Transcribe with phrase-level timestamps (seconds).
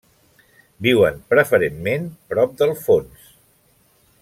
[0.85, 3.31] Viuen preferentment prop del fons.